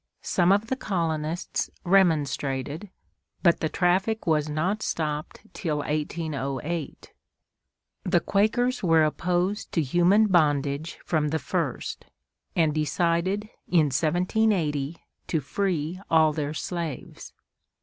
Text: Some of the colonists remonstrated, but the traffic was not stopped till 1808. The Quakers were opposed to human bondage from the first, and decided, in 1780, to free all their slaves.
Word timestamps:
Some 0.23 0.51
of 0.51 0.65
the 0.65 0.75
colonists 0.75 1.69
remonstrated, 1.85 2.89
but 3.43 3.59
the 3.59 3.69
traffic 3.69 4.25
was 4.25 4.49
not 4.49 4.81
stopped 4.81 5.41
till 5.53 5.77
1808. 5.77 7.13
The 8.03 8.19
Quakers 8.19 8.81
were 8.81 9.03
opposed 9.03 9.71
to 9.73 9.83
human 9.83 10.25
bondage 10.25 10.97
from 11.05 11.27
the 11.27 11.37
first, 11.37 12.05
and 12.55 12.73
decided, 12.73 13.47
in 13.67 13.91
1780, 13.93 14.97
to 15.27 15.39
free 15.39 16.01
all 16.09 16.33
their 16.33 16.55
slaves. 16.55 17.31